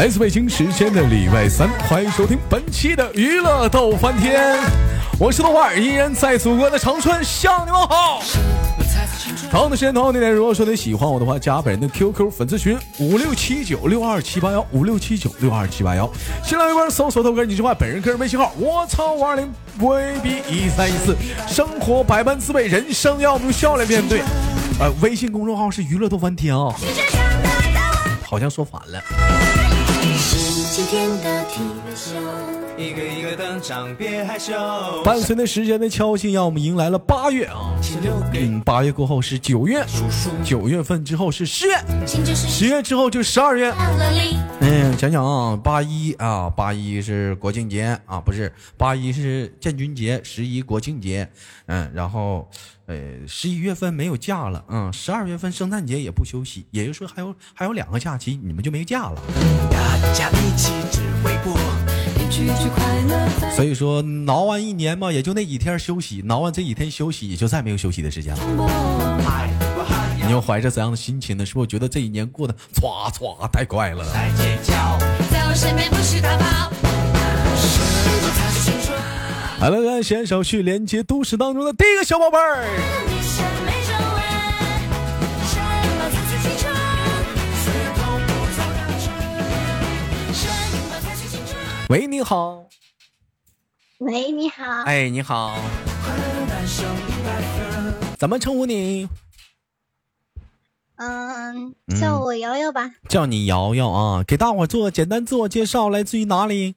[0.00, 4.58] 来自北京时间的礼拜三，欢迎收听本期的娱乐逗翻天，
[5.18, 8.22] 我是豆瓣儿，依然在祖国的长春向你们好。
[9.50, 16.10] 同样的时间，同样的地点，如果说你喜欢我的话，加本人的 QQ 粉丝群五六七九六二七八幺五六七九六二七八幺，
[16.42, 21.14] 新浪微博搜索豆哥你句话，本人个人微信号我操五二零 VB 一三一四，
[21.46, 24.20] 生活百般滋味，人生要用笑来面对。
[24.80, 26.74] 呃，微信公众号是娱乐逗翻天啊，
[28.24, 29.59] 好像说反了。
[32.78, 34.54] 一个一个登场，别害羞。
[35.04, 37.78] 伴随着时间的敲击，让我们迎来了八月啊。
[38.32, 39.84] 嗯，八月过后是九月，
[40.42, 41.76] 九月份之后是十月，
[42.06, 43.70] 十月之后就十二月。
[44.60, 51.28] 嗯，想想啊，八一啊，八一是国庆节啊，不是八一是建军节，十一国庆节。
[51.66, 52.48] 嗯，然后
[52.90, 52.96] 呃，
[53.28, 59.22] 十一月份没有假了，嗯，十二月份圣诞节也不休息，也就是说还有还有两个假期，你们就没假了。
[63.54, 68.42] 所以说，熬完一年嘛，也就那几天休息，熬完这几天休息，也就再没有休息的时间了。
[70.26, 71.46] 你又怀着怎样的心情呢？
[71.46, 74.04] 是不是觉得这一年过得唰唰太快了？
[79.60, 82.66] 好了，来选手去连接都市当中的第一个小宝贝儿。
[91.90, 92.64] 喂，你好。
[93.98, 94.64] 喂，你好。
[94.86, 95.58] 哎，你好。
[98.18, 99.06] 怎么称呼你？
[100.96, 102.90] 嗯，叫我瑶瑶吧。
[103.10, 106.76] 叫你瑶瑶啊，给大伙做个简单自我介绍，来自于哪里？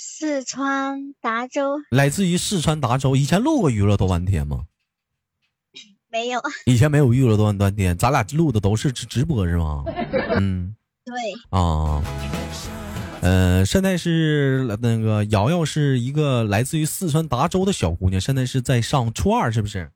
[0.00, 1.80] 四川达州。
[1.90, 3.16] 来自于四川达州。
[3.16, 4.66] 以前录过娱乐多半天吗？
[6.08, 6.40] 没有。
[6.66, 9.82] 以前没有娱乐多半天，咱俩录的都是直直播是吗？
[10.38, 10.76] 嗯。
[11.04, 11.16] 对。
[11.50, 12.00] 啊。
[13.22, 19.90] 嗯，现在是那个瑶瑶是一个来自于四川达州的小姑娘，现在是在上初二，是不是？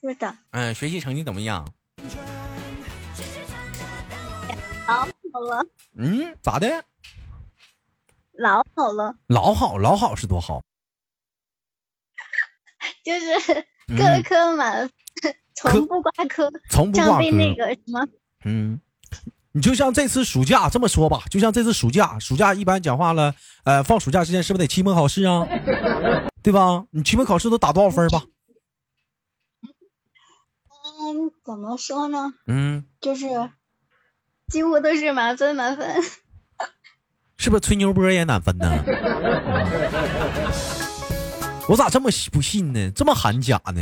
[0.00, 0.32] 是的。
[0.52, 1.66] 嗯，学习成绩怎么样？
[4.86, 4.98] 老
[5.32, 5.66] 好了。
[5.96, 6.84] 嗯，咋的？
[8.38, 9.16] 老好了。
[9.28, 10.62] 老好，老好是多好？
[13.04, 13.64] 就是
[13.96, 14.90] 各科满，
[15.54, 17.30] 从不挂科，从不挂科。
[17.30, 18.06] 那个什么？
[18.44, 18.80] 嗯。
[19.52, 25.46] 你就像这次暑假这么说吧，就像这次暑假，暑假一般讲话了，呃，放暑假之前是不是得期末考试啊？
[26.44, 26.84] 对吧？
[26.90, 28.22] 你期末考试都打多少分吧？
[31.00, 32.34] 嗯，怎么说呢？
[32.46, 33.26] 嗯，就是
[34.48, 36.02] 几乎都是满分，满分。
[37.46, 38.66] 是不是吹牛波也满分呢？
[41.68, 42.90] 我咋这么不信呢？
[42.90, 43.80] 这么喊假呢？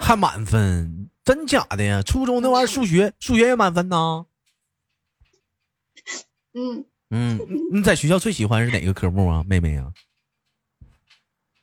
[0.00, 1.10] 还满分？
[1.24, 2.00] 真假的呀？
[2.00, 4.26] 初中那玩意儿数学数学也满分呢。
[6.54, 7.40] 嗯嗯，
[7.72, 9.92] 你在学校最喜欢是哪个科目啊，妹妹啊？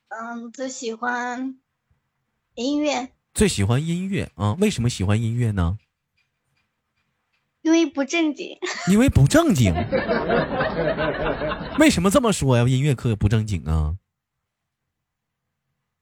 [0.10, 1.56] 嗯，最喜欢
[2.56, 3.14] 音乐。
[3.34, 4.58] 最喜欢音乐啊？
[4.60, 5.78] 为什么喜欢音乐呢？
[7.66, 8.56] 因为不正经。
[8.92, 9.74] 因为不正经。
[11.80, 12.68] 为什么这么说呀？
[12.68, 13.96] 音乐课不正经啊？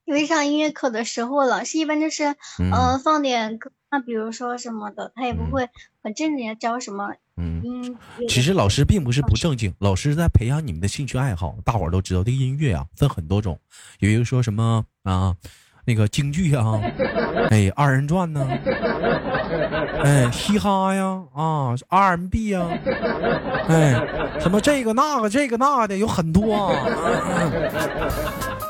[0.04, 5.70] 因为上音乐课的时候，老师一般就是，嗯，放点歌，那比如说什么的，他也不会
[6.02, 7.14] 很正经的教什么。
[7.38, 7.96] 嗯，
[8.28, 11.56] 其实老师并不是不正经，老师在培养你们的兴趣爱好。
[11.64, 13.58] 大伙儿都知道，这个音乐啊分很多种，
[14.00, 15.34] 有一个说什么啊，
[15.86, 16.80] 那个京剧啊，
[17.50, 18.46] 哎，二人转呢，
[20.02, 22.66] 哎，嘻哈呀，啊，R&B 呀，
[23.68, 23.92] 哎，
[24.40, 26.72] 什么这个那个这个那的有很多啊。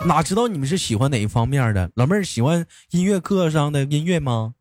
[0.06, 1.90] 哪知道你们是喜欢哪一方面的？
[1.94, 4.54] 老妹儿喜欢音乐课上的音乐吗？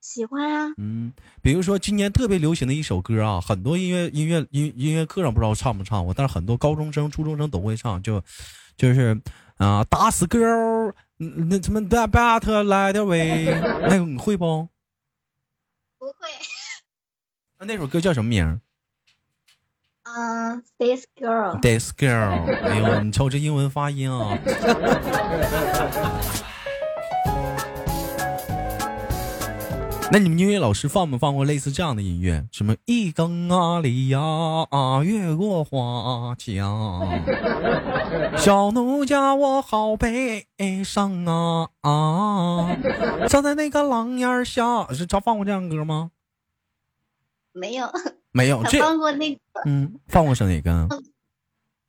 [0.00, 0.72] 喜欢啊。
[0.78, 8.22] 嗯，比如说今年特别流行的一首歌啊，很多音乐音乐音音乐课上不知道唱不唱过，但是很多高中生、初中生都会唱，就
[8.76, 9.20] 就是
[9.58, 13.44] 啊，打死 girl，，那什么 better 来点喂，
[13.82, 14.68] 那个你会不？
[15.98, 16.14] 不会。
[17.58, 18.60] 那那首歌叫什么名？
[20.04, 24.38] 嗯，this girl，this girl，哎呦，你瞅这英文发音啊！
[30.10, 32.46] 那你们音乐老师放没放过类似这样的音乐？
[32.50, 34.20] 什么一更啊里呀
[34.70, 37.06] 啊，越过花墙，
[38.38, 40.46] 小奴家我好悲
[40.82, 42.74] 伤啊啊，
[43.28, 46.10] 站在那个廊檐下，是常放过这样的歌吗？
[47.52, 47.90] 没有。
[48.30, 50.88] 没有，这放过那个，嗯，放过是哪个？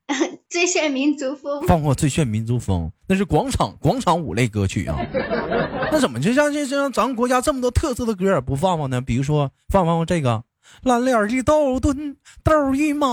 [0.49, 4.97] 最炫民族风，放过最炫民族风，那是广场广场舞类歌曲啊。
[5.91, 8.99] 那怎么就像就像咱们国家这么多特色的歌不放放呢？
[9.01, 10.43] 比如说放放这个
[10.83, 13.07] 蓝脸的豆墩豆一马，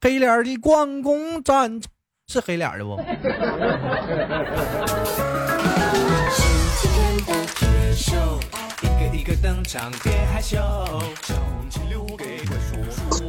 [0.00, 1.80] 黑脸的关公战，
[2.26, 3.00] 是黑脸的不？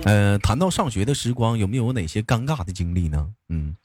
[0.05, 3.33] 呃，谈到上学的时光，有没有哪些尴尬的经历呢？
[3.49, 3.75] 嗯，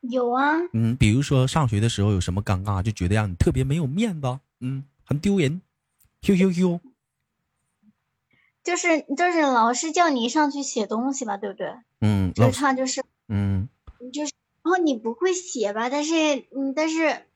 [0.00, 0.54] 有啊。
[0.72, 5.60] 嗯，比如说上学的时候有什么尴尬，就觉得让你特别没有面子，嗯，很丢人。
[6.22, 6.80] Q Q Q，
[8.64, 11.74] 就是就是老师叫你上去写东西吧，对不对？
[12.00, 13.68] 嗯，就是他就是，嗯，
[14.14, 14.32] 就是
[14.62, 15.90] 然后你不会写吧？
[15.90, 16.14] 但是
[16.56, 17.26] 嗯，但是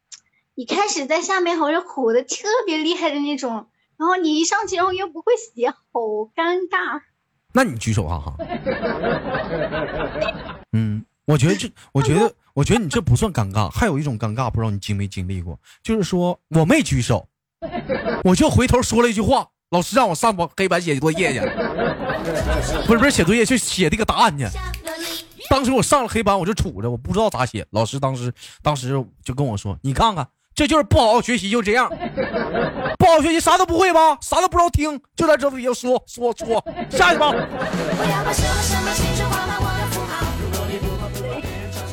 [0.55, 3.69] 你开始在下面好像吼的特别厉害的那种，
[3.99, 6.01] 然后你一上去然后又不会写，好
[6.35, 7.03] 尴尬。
[7.53, 8.37] 那你举手哈哈。
[10.73, 13.69] 嗯，我觉得这，我觉得，我觉得你这不算尴尬。
[13.69, 17.29] 还有一种尴尬，不知道你经没经历过，就是说我没举手，
[18.25, 21.41] 我就回头说了一句话，老师让我上黑板写作业去，
[22.87, 24.47] 不是不是写作业，去写这个答案去。
[25.49, 27.67] 当时我上了黑板，我就杵着，我不知道咋写。
[27.71, 28.33] 老师当时
[28.63, 31.89] 当时就跟我说：“你看看。”这就是不好好学习，就这样，
[32.99, 34.19] 不好好学习，啥都不会吧？
[34.21, 37.33] 啥都不知道听，就在这里要说说说，下去吧。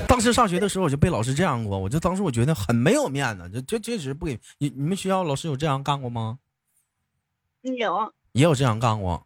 [0.05, 4.69] 当时上学的时候，我就被老师这样过，我就当时我觉得很没有面子，就就确实不给你。
[4.69, 6.39] 你们学校老师有这样干过吗？
[7.61, 9.23] 有，也有这样干过。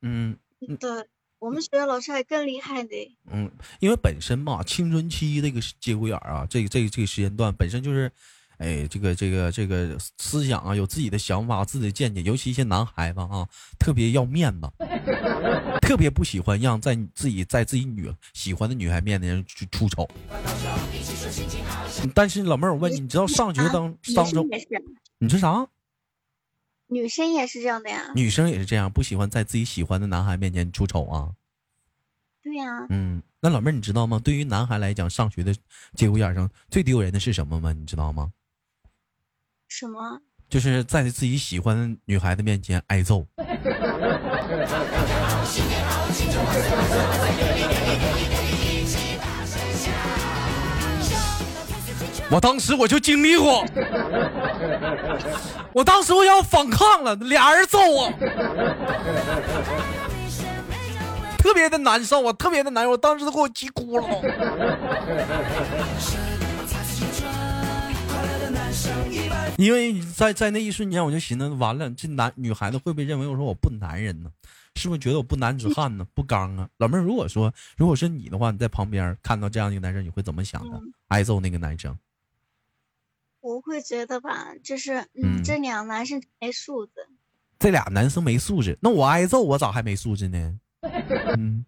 [0.00, 0.34] 嗯，
[0.80, 1.06] 对，
[1.40, 3.16] 我们学校老师还更厉害的。
[3.30, 8.10] 嗯，因为本身嘛，青春期这个节骨眼啊，这个这个这个时间段本身就是。
[8.58, 14.68] 哎，这个这个这个思想啊，有自己的想法、自己的见解，尤其一些男孩子啊，特别要面子，
[15.80, 20.08] 特别不喜欢让在自己在自己女喜欢的女孩面前去出丑。
[22.14, 24.48] 但是老妹儿，我问你，你知道上学当当中，
[25.18, 25.66] 你说啥？
[26.88, 28.12] 女生也是这样的呀。
[28.14, 31.30] 女生也是这样，不喜欢在自己喜欢的男孩面前出丑啊。
[32.42, 32.86] 对呀。
[32.88, 34.18] 嗯，那老妹儿，你知道吗？
[34.18, 35.54] 对于男孩来讲，上学的
[35.94, 37.72] 节骨眼上最丢人的是什么吗？
[37.72, 38.32] 你知道吗？
[39.68, 40.20] 什么？
[40.48, 43.26] 就是在自己喜欢的女孩子面前挨揍。
[52.30, 53.64] 我当时我就经历过，
[55.72, 58.10] 我当时我要反抗了，俩人揍我，
[61.38, 64.06] 特别的难受我，特别的难受，我当时都给我急哭了。
[69.58, 74.30] 因为在在那一瞬间，我就寻思，完了，这男女孩子会不会认为我说我不男人呢？
[74.76, 76.06] 是不是觉得我不男子汉呢？
[76.14, 76.70] 不刚啊？
[76.76, 80.80] 老妹儿，如果说如果是你的话，你在旁边看到这样一个男生，你会怎么想的？
[81.08, 81.98] 挨揍那个男生？
[83.40, 86.92] 我会觉得吧，就是嗯，这俩男生没素质。
[87.58, 90.60] 这俩男生没素质，那我挨揍，我咋还没素质呢？
[91.36, 91.66] 嗯，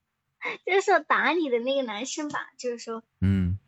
[0.64, 3.58] 就是说打你的那个男生吧，就是说嗯。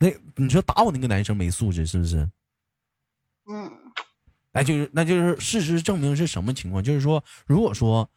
[0.00, 2.28] 那你说打我那个男生没素质是不是？
[3.46, 3.70] 嗯，
[4.52, 6.82] 那就是那就是事实证明是什么情况？
[6.82, 8.10] 就是说，如果说，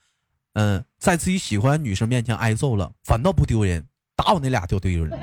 [0.54, 3.86] 嗯，在自己喜欢女生面前挨揍了，反倒不丢人，
[4.16, 5.20] 打我那俩就丢人。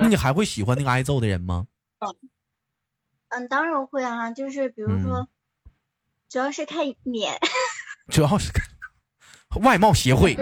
[0.00, 1.66] 那你还会喜欢那个挨揍的人吗？
[3.28, 5.28] 嗯，当然会啊，就是比如说，
[6.28, 7.38] 主要是看脸，
[8.10, 10.34] 主要是看外貌协会。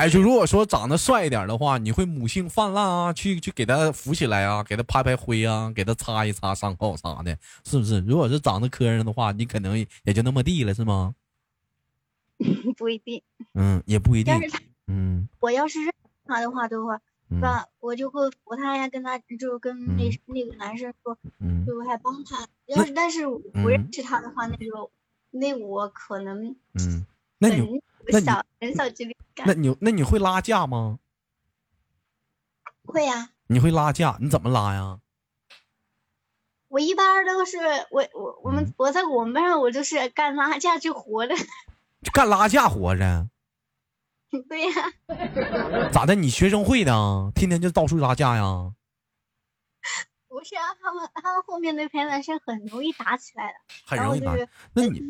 [0.00, 7.98] 哎，就如果说长得帅一点的话，你会母性泛滥啊，去去给他扶起来啊，给他拍拍灰啊，给他擦一擦伤口啥的，是不是？
[8.06, 11.14] 如果是长得磕碜的话，你可能也就那么地了，是吗？
[12.78, 13.22] 不一定。
[13.52, 14.34] 嗯，也不一定。
[14.86, 15.92] 嗯，我要是认
[16.24, 16.98] 他的话的话，
[17.38, 21.18] 吧，我就会扶他呀，跟他就跟那那个男生说，
[21.66, 22.48] 就还帮他。
[22.64, 24.90] 要是但是不认识他的话，那就
[25.30, 27.04] 那我可能嗯，
[27.36, 27.82] 那你。
[28.12, 28.44] 很小。
[29.44, 30.98] 那你那你会拉架吗？
[32.86, 33.30] 会呀。
[33.46, 34.16] 你会拉架？
[34.20, 35.00] 你怎么拉呀？
[36.68, 37.56] 我一般都是
[37.90, 41.34] 我我我们我在我们班上我就是干拉架就活着。
[42.12, 43.28] 干拉架活着？
[44.48, 44.92] 对呀。
[45.92, 46.14] 咋的？
[46.14, 47.32] 你学生会的？
[47.34, 48.72] 天天就到处拉架呀？
[50.40, 53.54] 不是啊，他们他们后面那排男生很容易打起来的，
[53.84, 54.34] 很容易打。
[54.72, 55.02] 那你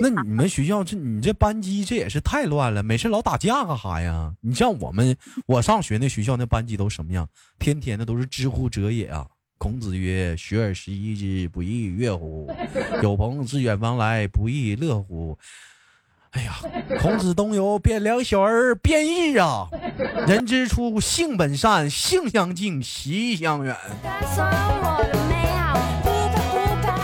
[0.00, 4.32] 那你们学校这你这班级这也是太乱了，没事老打架干啥呀？
[4.42, 5.16] 你像我们
[5.46, 7.28] 我上学那学校那班级都什么样？
[7.58, 9.26] 天天的都是知乎者也啊。
[9.58, 12.48] 孔子曰：“学而时习之，不亦说乎？
[13.02, 15.36] 有朋自远方来，不亦乐乎？”
[16.36, 16.60] 哎呀，
[17.00, 19.68] 孔子东游，汴梁小儿辩异啊！
[20.28, 23.74] 人之初，性本善，性相近，习相远。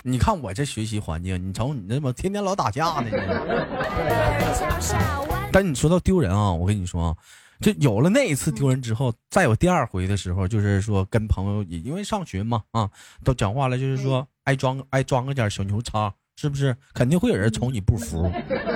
[0.03, 3.09] 你看我这学习环境，你瞅你这么天天老打架呢。
[5.51, 7.15] 但你说到丢人啊，我跟你说啊，
[7.59, 12.87] 就有了那一次丢人之后，再有第二回的时候，就是说跟朋友，因为上学嘛啊，
[13.23, 16.13] 都讲话了，就是说爱装爱装个点小牛叉。
[16.35, 18.29] 是不是肯定会有人瞅你不服、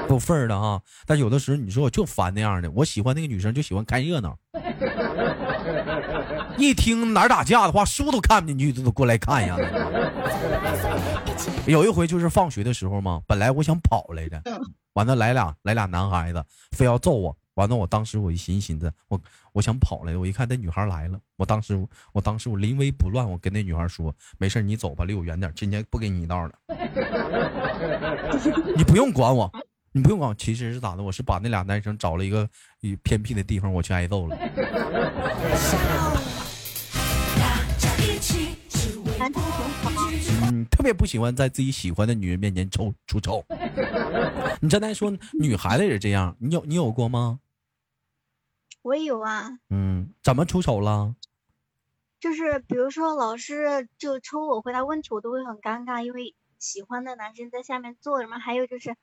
[0.07, 0.79] 不忿儿的啊？
[1.05, 4.37] 但有的时候你说我就烦那样的，我喜欢那个女生就喜欢看热闹，
[6.57, 9.57] 一听哪儿打架的话，书都看不进去，都都过来看呀。
[11.65, 14.41] 有一回就是放学的时候嘛，本来我想跑来着，
[14.93, 17.35] 完了来俩来俩男孩子，非要揍我。
[17.57, 19.19] 完了，我当时我一寻思寻思，我
[19.51, 26.53] 我想跑来，我一看那女孩来了，我当时我当时我临危不乱，我跟那女孩说：“没事你走吧，离我远点，今天不给你一道了。
[28.77, 29.51] 你不用管我，
[29.91, 30.35] 你不用管我。
[30.35, 31.01] 其实是咋的？
[31.01, 32.47] 我是把那俩男生找了一个
[33.01, 34.37] 偏僻的地方，我去挨揍了。
[40.43, 43.43] 嗯，特别不喜欢在自己喜欢的女人面前臭出丑。
[44.61, 47.39] 你刚才说女孩子也这样，你有你有过吗？
[48.87, 51.13] 我也有啊，嗯，怎么出丑了？
[52.21, 58.39] 就是比如说老师就抽我回答问题，我都会很尴尬，因为喜欢的男生在下面坐着嘛。
[58.39, 58.95] 还有就是，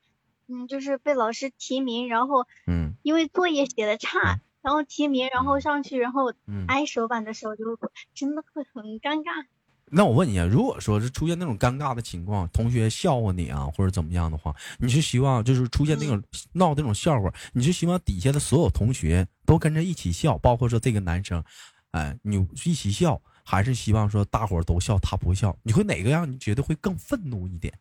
[0.47, 6.33] 嗯，就是被老师提名，然后，嗯，因为作业写的差，然后提名，然后上去，然后
[6.67, 7.77] 挨手板的时候，就
[8.15, 9.45] 真的会很尴尬。
[9.91, 16.21] 那我问你啊，如果说是出现那种尴尬的情况，同学笑话你啊，或者怎么样的话，你是希望就是出现那种
[16.53, 21.43] 闹那种笑话，你是希望底下的所有同学都跟着一起笑，包括说这个男生，
[21.91, 25.55] 哎，你一起笑，还是希望说大伙儿都笑他不笑？
[25.61, 27.77] 你会哪个让你觉得会更愤怒一点？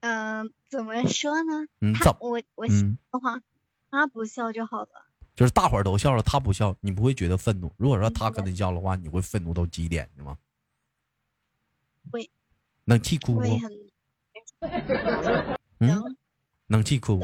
[0.00, 1.66] 嗯，怎么说呢？
[1.80, 3.40] 嗯，他我我喜的话，
[3.90, 5.07] 他不笑就好了。
[5.38, 7.72] 就是大伙儿都笑了，他不笑，你不会觉得愤怒。
[7.76, 10.36] 如果说他跟你笑的话，你会愤怒到极点是吗？
[12.10, 12.28] 会。
[12.82, 13.60] 能气哭不？
[15.78, 16.16] 嗯，
[16.66, 17.22] 能气哭。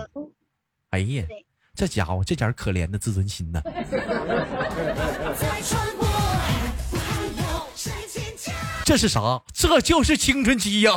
[0.91, 1.27] 哎呀，
[1.75, 3.61] 这家伙这点可怜的自尊心呢。
[8.85, 9.43] 这是啥？
[9.53, 10.93] 这就是青春期呀。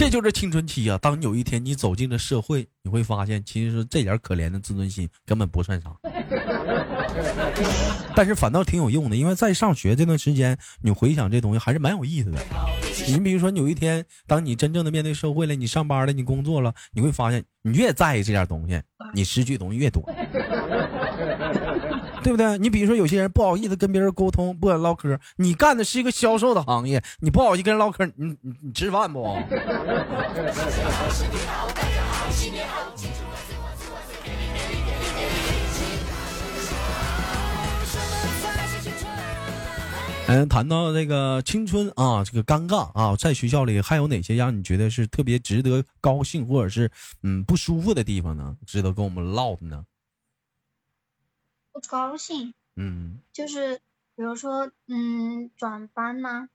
[0.00, 0.96] 这就是青春期啊！
[0.96, 5.90] 当你有一天你走进了社会，你会发现，其实这点可怜的自尊心根本不算啥，
[8.16, 9.16] 但是反倒挺有用的。
[9.16, 12.38] 因为在上学这段时间，你回想这东西还是蛮有意思的。
[13.08, 18.80] 你比如说，有一天当你真正的面对社会了，你上班了，你工作了，你会发现，你越在意这点东西，
[19.12, 20.02] 你失去的东西越多。
[22.22, 22.58] 对不对？
[22.58, 25.18] 你比如说，有些人不好意思跟别人沟通，不敢唠嗑。
[25.36, 29.24] 你干的是一个销售的行业，你不好意思跟人唠嗑，你你你吃饭不？
[40.28, 46.90] 嗯， 谈到这个青春啊，这个尴尬啊，在学校里还有哪些让你觉得是特别值得高兴，或者是
[47.22, 48.54] 嗯不舒服的地方呢？
[48.66, 49.82] 值得跟我们唠的呢？
[51.72, 53.76] 不高兴，嗯，就是
[54.16, 56.48] 比如说，嗯，转班呐，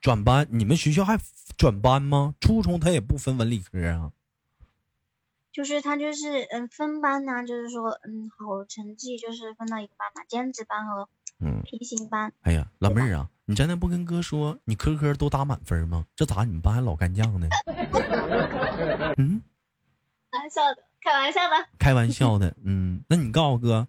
[0.00, 1.18] 转班，你们学校还
[1.56, 2.34] 转班吗？
[2.40, 4.12] 初中他也不分文理科啊，
[5.52, 11.08] 就是他就是嗯分班呐，就是说嗯好成绩就是分到一个班嘛，尖子班和
[11.40, 12.32] 嗯平行班。
[12.42, 16.06] 哎呀，老妹儿啊，你刚才不跟哥说你科科都打满分吗？
[16.14, 17.48] 这咋你们班还老干将呢？
[19.18, 19.42] 嗯，
[20.30, 23.86] 开玩笑的，开玩笑的，开玩笑的，嗯，那你告诉哥。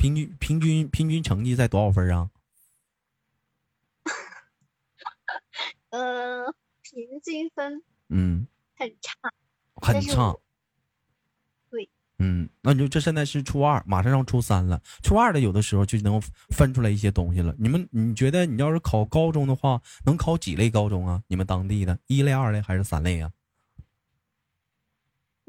[0.00, 2.30] 平均平均平均成绩在多少分啊？
[5.90, 6.46] 呃，
[6.80, 9.12] 平均分嗯很差，
[9.74, 10.34] 很差。
[11.68, 14.80] 对，嗯，那你就这现在是初二，马上上初三了。
[15.02, 17.54] 初二的有的时候就能分出来一些东西了。
[17.58, 21.22] 你们你觉得你要是考高中的话，能考几类高中啊？
[21.26, 23.30] 你们当地的一类、二类还是三类啊？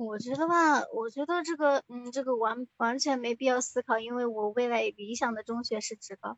[0.01, 6.37] 我觉得吧，我觉得这个，嗯，这个完完全没必要思考，因为我未来理想的中学是职高。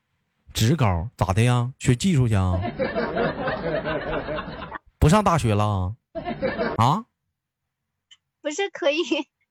[0.54, 1.74] 职高咋的呀？
[1.80, 2.60] 学技术去啊？
[5.00, 5.96] 不上大学了？
[6.78, 7.06] 啊？
[8.42, 9.02] 不是可以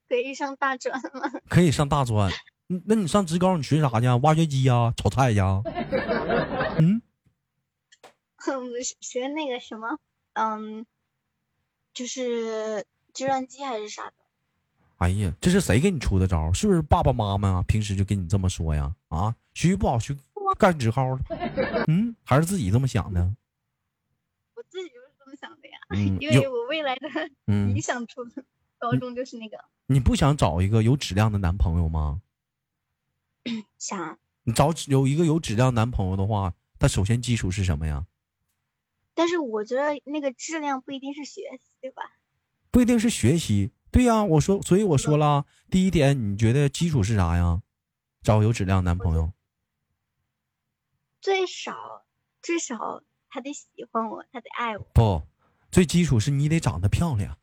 [0.09, 1.33] 可以上大专吗？
[1.49, 2.31] 可以上大专。
[2.87, 4.07] 那你上职高你学啥去？
[4.23, 4.93] 挖掘机呀？
[4.95, 5.63] 炒菜呀？
[6.79, 7.01] 嗯？
[9.01, 9.99] 学那个什么？
[10.35, 10.85] 嗯，
[11.95, 12.85] 就是。
[13.13, 14.15] 计算机还是啥的？
[14.99, 16.53] 哎呀，这是谁给你出的招？
[16.53, 17.63] 是不是爸爸妈妈啊？
[17.67, 18.95] 平时就跟你这么说呀？
[19.09, 20.17] 啊，学习不好学
[20.59, 21.19] 干职高了？
[21.89, 23.35] 嗯，还是自己这么想的？
[24.55, 25.79] 我自己就是这么想的呀
[26.21, 27.09] 因为我未来的
[27.75, 28.45] 理想初中、
[28.79, 29.59] 高中就是那个。
[29.87, 32.23] 你不想找一个有质量的男朋友吗？
[33.79, 34.19] 想。
[34.45, 38.07] 你找有一个有质量男朋友的话，他首先基础是什么呀？
[39.15, 42.03] 但是我觉得那个质量不一定是学习，对吧？
[42.73, 44.25] 不一定是学习，对呀。
[44.25, 47.61] 我说，所以我说了，第一点，你觉得基础是啥呀？
[48.23, 49.31] 找有质量男朋友。
[51.21, 52.07] 最少，
[52.41, 54.87] 最少他得喜欢我，他得爱我。
[54.95, 55.23] 不，
[55.71, 57.37] 最基础是你得长得漂亮。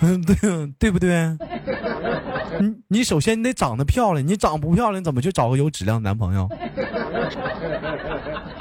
[0.00, 0.36] 嗯，对
[0.78, 1.34] 对不对？
[2.60, 6.48] 你你首先你得长得漂亮，你长不漂亮怎么去找个有质量的男朋友？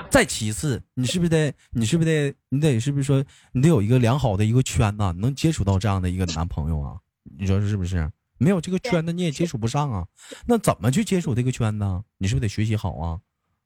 [0.09, 6.95] 再其次，你是不是得你是不是得你得是不是说你得有一个良好的一个圈子，能接触到这样的一个男朋友啊？
[7.37, 8.09] 你说是不是？
[8.37, 10.05] 没有这个圈子你也接触不上啊？
[10.45, 11.85] 那怎么去接触这个圈子？
[12.17, 13.19] 你是不是得学习好啊？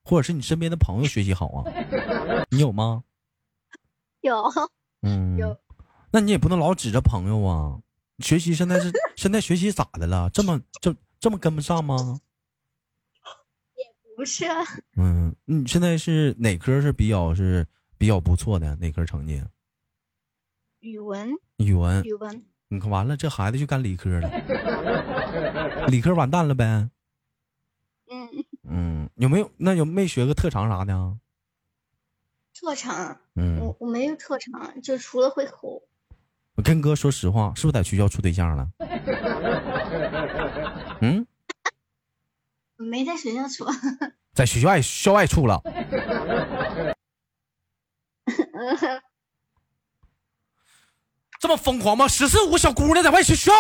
[0.03, 1.65] 或者是你身边的朋友学习好啊？
[2.49, 3.03] 你有吗？
[4.21, 4.43] 有，
[5.01, 5.55] 嗯，有。
[6.11, 7.77] 那你也不能老指着朋友啊！
[8.19, 10.29] 学习现在是现在学习咋的了？
[10.29, 12.19] 这么这这么跟不上吗？
[13.75, 13.85] 也
[14.15, 14.45] 不是。
[14.97, 17.65] 嗯，你现在是哪科是比较是
[17.97, 18.75] 比较不错的？
[18.77, 19.43] 哪科成绩？
[20.79, 21.31] 语文。
[21.57, 22.03] 语文。
[22.03, 22.45] 语文。
[22.67, 24.29] 你看完了，这孩子就干理科了。
[25.87, 26.89] 理科完蛋了呗。
[28.11, 28.29] 嗯。
[28.63, 31.17] 嗯，有没有那有没学个特长啥的？
[32.53, 33.19] 特长？
[33.35, 35.81] 嗯，我我没有特长，就除了会吼。
[36.59, 38.67] 我跟哥说实话，是不是在学校处对象了？
[41.01, 41.25] 嗯，
[42.75, 43.63] 没在学校处，
[44.35, 45.61] 在学校外校外处了。
[51.39, 52.09] 这么疯狂吗？
[52.09, 53.53] 十四五小姑娘在外学校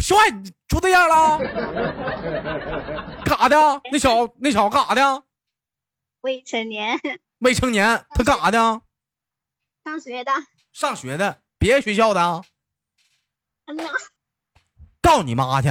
[0.00, 0.30] 校外
[0.68, 1.38] 处对象了？
[3.24, 3.80] 干啥的？
[3.90, 5.24] 那小那小子干啥的？
[6.20, 7.00] 未成年。
[7.38, 8.80] 未成年，他干啥的？
[9.82, 10.30] 上学的。
[10.72, 11.40] 上学的。
[11.64, 12.44] 别的学校的
[15.00, 15.68] 告你妈去！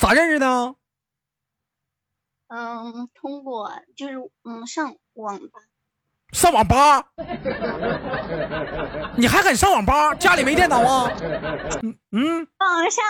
[0.00, 0.74] 咋认识的？
[2.48, 5.60] 嗯，通过就是嗯上网吧。
[6.32, 7.12] 上网吧？
[9.16, 10.12] 你还敢上网吧？
[10.16, 11.08] 家里没电脑啊？
[12.10, 12.48] 嗯。
[12.58, 13.04] 网上，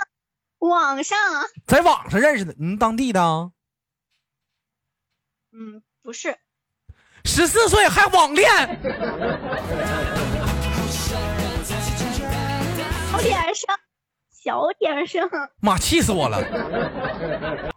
[0.59, 1.19] 网上。
[1.67, 2.55] 在网上认识的？
[2.61, 3.53] 嗯当地的？
[5.53, 6.37] 嗯，不是。
[7.25, 8.49] 十四岁还网恋，
[13.11, 13.69] 小点声，
[14.31, 15.29] 小点声！
[15.61, 16.43] 妈，气死我了！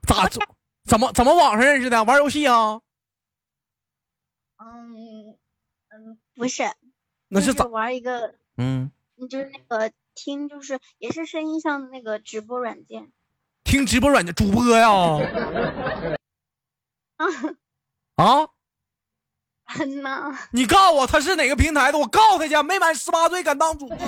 [0.08, 0.28] 咋
[0.86, 2.04] 怎么怎么网上认识的？
[2.04, 2.82] 玩游戏啊？
[4.58, 5.38] 嗯
[5.90, 6.64] 嗯，不是，
[7.28, 8.36] 那是咋玩一个？
[8.58, 8.92] 嗯，
[9.30, 13.12] 就是那个听，就是也是声音上的那个直播软件。
[13.64, 14.90] 听直播软件主播呀？
[17.18, 17.26] 啊
[18.16, 18.48] 啊！
[20.02, 20.32] 呐！
[20.52, 21.98] 你告诉我他是哪个平台的？
[21.98, 22.62] 我告他去！
[22.64, 23.98] 没满十八岁敢当主播？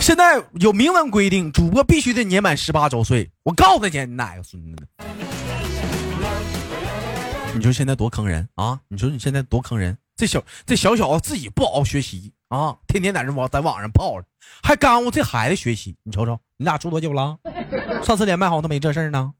[0.00, 3.30] 现在有明文规定，主播必须得年满十八周岁。
[3.42, 3.98] 我告他去！
[4.06, 4.86] 你哪个孙子？
[7.54, 8.80] 你说现在多坑人啊！
[8.88, 9.96] 你说你现在多坑人！
[10.16, 14.26] 这小这小小子自己不好好学习啊，天天在这网在网上泡着，
[14.62, 15.96] 还耽误这孩子学习。
[16.02, 17.36] 你瞅瞅，你俩处多久了？
[18.04, 19.34] 上次连麦好像都没这事儿呢。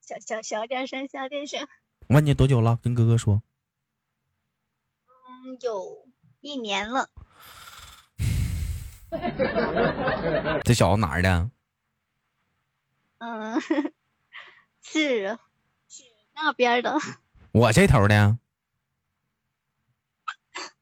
[0.00, 1.66] 小小小点声，小点声。
[2.08, 2.78] 我问你多久了？
[2.82, 3.42] 跟哥哥说。
[5.06, 6.06] 嗯，有
[6.40, 7.08] 一年了。
[10.64, 11.50] 这小子哪儿的？
[13.18, 13.60] 嗯，
[14.82, 15.38] 是
[15.88, 16.02] 是
[16.34, 16.98] 那边的。
[17.52, 18.38] 我这头的。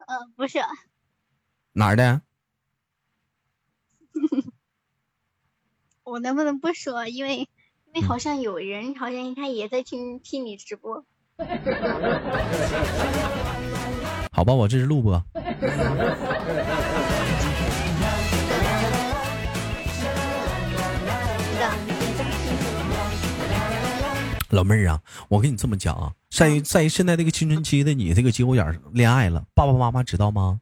[0.07, 0.59] 嗯，不是。
[1.73, 2.23] 哪儿的？
[6.09, 7.07] 我能不能不说？
[7.07, 7.49] 因为因
[7.95, 11.05] 为好像有人，好像他也在听听你直播。
[14.33, 15.23] 好吧，我这是录播。
[24.51, 30.61] 老妹儿啊，我跟你这么讲啊，在于在于现在这个青春期的你，这个节骨眼恋爱了，爸爸妈妈知道吗？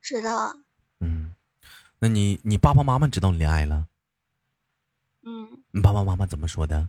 [0.00, 0.54] 知道。
[1.00, 1.34] 嗯，
[2.02, 3.86] 那你你爸爸妈妈知道你恋爱了？
[5.22, 5.62] 嗯。
[5.70, 6.88] 你爸爸妈妈怎么说的？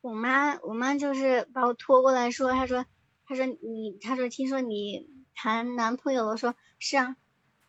[0.00, 2.86] 我妈，我妈就是把我拖过来说，她说，
[3.26, 7.14] 她说你，她说听说你谈男朋友了，说是啊。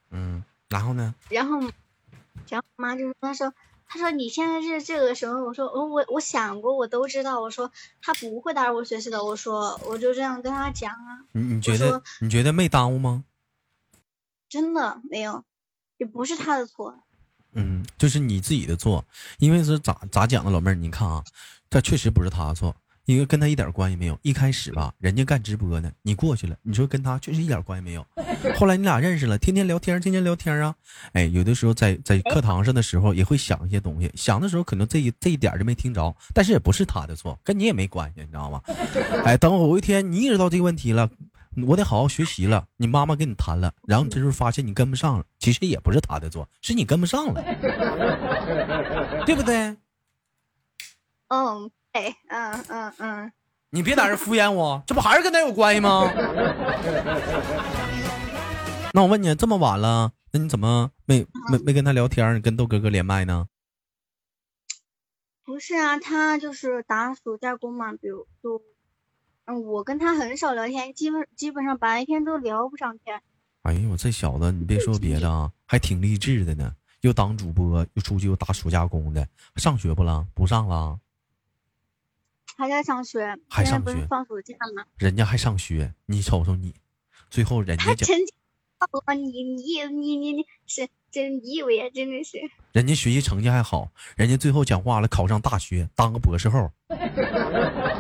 [0.09, 1.13] 嗯，然后呢？
[1.29, 1.59] 然后，
[2.47, 3.53] 然后我妈就说，她说。
[3.89, 7.41] 她说你现在是这个时候，我说我我想过，我都知道。
[7.41, 9.21] 我说他不会打扰我学习的。
[9.23, 11.27] 我说我就这样跟他讲啊。
[11.33, 13.25] 你你觉得你觉得没耽误吗？
[14.49, 15.43] 真的没有，
[15.97, 16.93] 也不是他的错。
[17.53, 19.03] 嗯，就是你自己的错，
[19.39, 21.23] 因为是咋咋讲的，老妹儿，你看啊，
[21.69, 22.75] 这确实不是他的错。
[23.05, 28.05] 因为跟他一点关系没有，一开始吧，人家干直播呢，你过去了，你说跟他确实一点关系没有。
[28.57, 30.75] 后来你俩认识了，天天聊天，天天聊天啊，
[31.13, 38.61] 哎，有的时候在在课堂上的时候也会想一些东西，想的时候可能这一这一点就没听着，但是也不是他的错，跟你也没关系，你知道吗？
[39.23, 41.09] 哎，等有一天你意识到这个问题了，
[41.65, 47.41] 我得好好学习了，你妈妈跟你谈了，然后你这时候发现你跟不上了，其实也不是他的错，是你跟不上了，
[49.25, 49.75] 对不对？
[51.29, 51.71] 嗯。
[52.29, 53.31] 嗯嗯嗯，
[53.71, 56.03] 你别在这敷衍我，这不还是跟他有关系吗？
[58.93, 62.35] 那我问你，这么晚了，那你怎么没没没跟他聊天？
[62.35, 63.47] 你跟豆哥哥连麦呢？
[65.43, 68.61] 不是啊，他就是打暑假工嘛，比如说，
[69.47, 73.21] 嗯，我跟他很少聊天，基本基本上白天都聊不上天。
[73.61, 80.27] 哎呦，我这小子，你别说 别的啊，还挺励志的呢，又当主播，又出去又打暑假工的，上学不了？
[80.33, 80.99] 不上了？
[82.57, 84.83] 还在上学，还上学，放暑假吗？
[84.97, 86.73] 人家还上学，你瞅瞅你，
[87.29, 88.33] 最后人家成绩，
[89.15, 92.37] 你你你你你是真你以为啊真的是？
[92.73, 96.71] 人家学习成绩还好，人家最后讲话了，考上大学，当个博士后，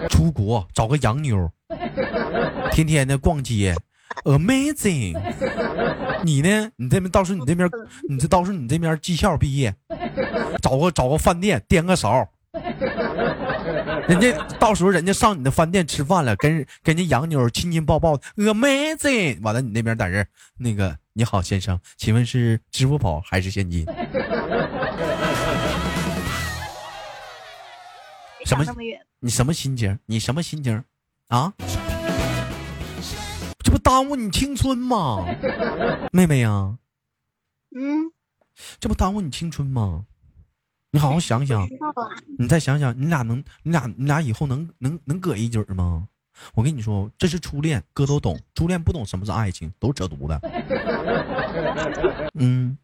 [0.09, 1.49] 出国找个洋妞，
[2.71, 3.75] 天天的逛街
[4.23, 5.19] ，amazing。
[6.23, 6.71] 你呢？
[6.75, 7.69] 你这边到时候你这边，
[8.09, 9.73] 你这到时候你这边技校毕业，
[10.61, 12.27] 找个找个饭店颠个勺。
[14.07, 19.41] 人家到时候人家上你的饭店吃饭了，跟跟人家洋妞亲亲抱抱，amazing。
[19.41, 20.25] 完了，你那边在这
[20.57, 23.83] 那个你好先生，请问是支付宝还是现金？
[28.45, 28.63] 什么？
[29.19, 29.97] 你什么心情？
[30.05, 30.83] 你什么心情？
[31.29, 31.51] 啊？
[33.65, 35.25] 这不耽误你青春吗？
[36.11, 36.77] 妹妹呀？
[37.75, 38.11] 嗯？
[38.79, 40.05] 这不耽误你青春吗？
[40.91, 41.67] 你好好想想，
[42.37, 46.09] 你再想想，你俩能，你俩，你俩以后能能能搁一起吗？
[46.53, 48.39] 我跟你说，这是初恋，哥都懂。
[48.55, 50.39] 初恋不懂什么是爱情，都扯犊子。
[52.33, 52.77] 嗯，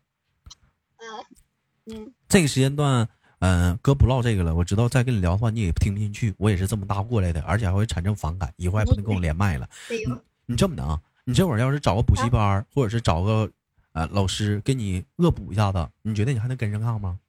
[1.86, 3.08] 嗯，这个时间段，
[3.40, 4.56] 嗯，哥不唠这个了。
[4.56, 6.34] 我知道再跟你聊的话，你也听不进去。
[6.38, 9.70] 我也是这么大过来的，而且还会产生反感，以后还不能跟我连麦了。
[10.46, 13.50] 你这么的啊，你这会儿要是找个补习班，或者是找个
[13.94, 17.20] 呃老师给你恶补一下子，你觉得你还能跟上趟吗？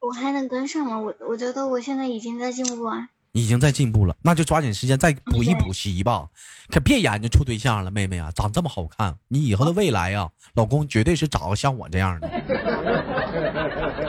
[0.00, 0.98] 我还能跟上吗？
[0.98, 6.26] 我我觉得我现在已经在进步啊，已经在进步了，那就抓紧时间再补一补习吧，
[6.70, 12.30] 可别研究处对象了，妹妹啊，长这么好看，你以后的未来啊， 老公绝对是找个像我这样的，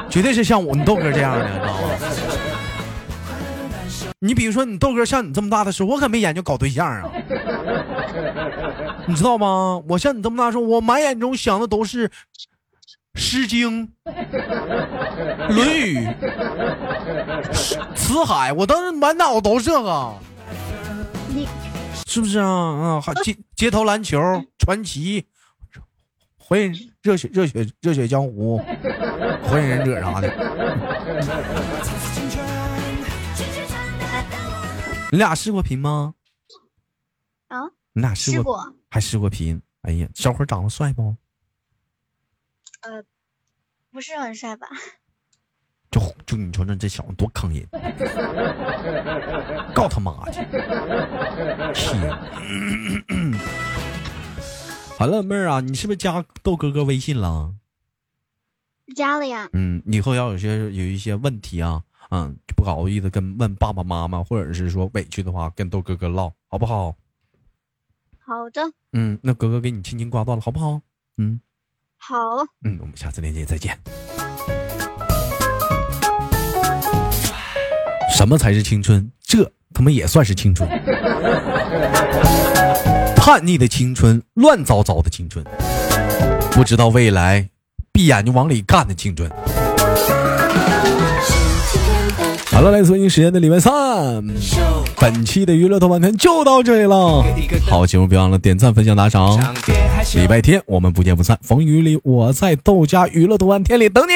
[0.09, 1.87] 绝对是像我你豆哥这样的，你知道吗？
[4.19, 7.09] 你比如说你豆哥像你这么大的时候，我可没研究搞对象啊，
[9.07, 9.81] 你知道吗？
[9.87, 12.09] 我像你这么大时候，我满眼中想的都是。
[13.15, 13.87] 《诗经》
[15.53, 15.97] 《论语》
[17.95, 20.13] 《辞海》，我当时满脑都是这个，
[22.07, 22.47] 是不是啊？
[22.47, 24.19] 啊，还街街头篮球、
[24.57, 25.27] 传奇、
[26.37, 28.57] 火影、热血、热血、热血江湖、
[29.43, 30.27] 火影忍者啥的。
[35.11, 36.15] 你俩试过频吗？
[37.49, 37.61] 啊？
[37.93, 38.73] 你俩试过？
[38.89, 39.61] 还试过频？
[39.83, 41.15] 哎呀，小伙长得帅不？
[42.83, 43.03] 呃，
[43.91, 44.67] 不是很帅吧？
[45.91, 47.67] 就就你瞅瞅这小子多坑人，
[49.75, 50.41] 告他妈去！
[51.71, 52.11] 天，
[54.97, 57.53] 好了，妹儿啊，你是不是加豆哥哥微信了？
[58.95, 59.47] 加了呀。
[59.53, 66.95] 嗯，以后要有些有一些问题啊，嗯，不好意思跟问爸爸妈妈，或者是说委屈的话，跟豆哥哥唠，好不好？
[68.17, 68.63] 好的。
[68.93, 70.81] 嗯，那哥哥给你轻轻挂断了，好不好？
[71.17, 71.39] 嗯。
[72.05, 72.15] 好，
[72.65, 73.79] 嗯，我们下次连接再见。
[78.13, 79.09] 什么才是青春？
[79.25, 80.69] 这他妈也算是青春？
[83.15, 85.45] 叛逆的青春，乱糟糟的青春，
[86.51, 87.47] 不知道未来，
[87.93, 89.31] 闭眼睛往里干的青春。
[92.51, 93.71] 好了，来自北京时间的礼拜三，
[94.99, 97.23] 本期的娱乐豆瓣天就到这里了。
[97.69, 99.39] 好节目，别忘了点赞、分享、打赏。
[100.15, 104.11] 礼拜天我们不见不散，风雨里我在豆家娱乐多半天里等你。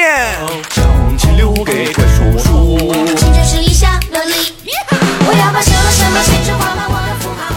[5.26, 7.47] 我要把什么什么青春画满我。